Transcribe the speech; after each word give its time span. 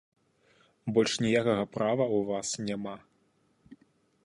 Больш 0.95 1.13
ніякага 1.25 1.63
права 1.77 2.03
ў 2.15 2.19
вас 2.31 2.49
няма. 2.71 2.95